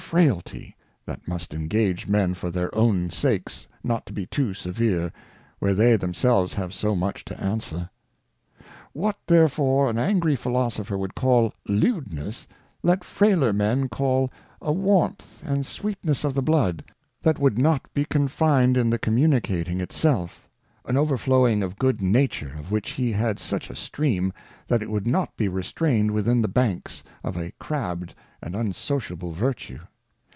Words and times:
207 0.09 0.29
Frailty, 0.29 0.75
that 1.05 1.25
must 1.25 1.53
engage 1.53 2.05
Men 2.05 2.33
for 2.33 2.51
their 2.51 2.75
own 2.75 3.09
sakes 3.09 3.65
not 3.81 4.05
to 4.05 4.11
be 4.11 4.25
too 4.25 4.53
severe, 4.53 5.13
where 5.59 5.73
they 5.73 5.95
themselves 5.95 6.55
have 6.55 6.73
so 6.73 6.97
much 6.97 7.23
to 7.23 7.41
answer. 7.41 7.89
What 8.91 9.15
therefore 9.27 9.89
an 9.89 9.97
angry 9.97 10.35
Philosopher 10.35 10.97
would 10.97 11.15
call 11.15 11.53
Lewdness, 11.65 12.45
let' 12.83 13.03
frailer 13.05 13.53
Men 13.53 13.87
call 13.87 14.29
a 14.61 14.73
Warmth 14.73 15.41
and 15.45 15.65
Sweetness 15.65 16.25
of 16.25 16.33
the 16.33 16.41
Blood, 16.43 16.83
that 17.21 17.39
would 17.39 17.57
not 17.57 17.83
be 17.93 18.03
confined 18.03 18.75
in 18.75 18.89
the 18.89 18.99
communicating 18.99 19.79
itself; 19.79 20.49
an 20.83 20.97
over 20.97 21.15
flowing 21.15 21.63
of 21.63 21.79
Good 21.79 22.01
nature, 22.01 22.51
of 22.59 22.69
which 22.69 22.89
he 22.91 23.13
had 23.13 23.39
such 23.39 23.69
a 23.69 23.77
Stream, 23.77 24.33
that 24.67 24.81
it: 24.83 24.91
would 24.91 25.07
not 25.07 25.37
be 25.37 25.47
restrained 25.47 26.11
within 26.11 26.41
the 26.41 26.49
Banks 26.49 27.01
of 27.23 27.37
a 27.37 27.51
crabbed 27.61 28.13
and 28.43 28.57
unsociable 28.57 29.31
Virtue. 29.31 29.79